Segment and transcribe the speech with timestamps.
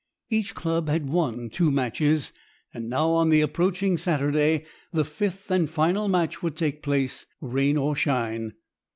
[0.31, 2.31] Each club had won two matches,
[2.73, 7.77] and now on the approaching Saturday the fifth and final match would take place, rain
[7.77, 8.53] or shine.